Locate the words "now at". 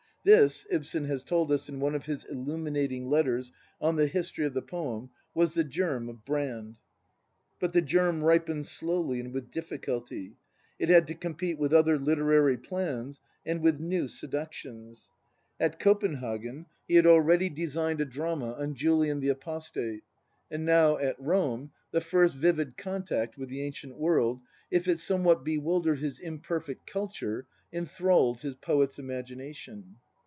20.63-21.19